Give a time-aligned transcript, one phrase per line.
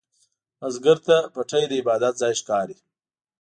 [0.59, 2.77] بزګر ته پټی د عبادت ځای ښکاري